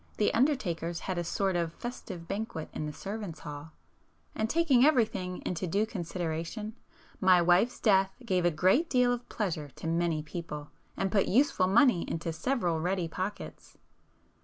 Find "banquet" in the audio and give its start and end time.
2.27-2.69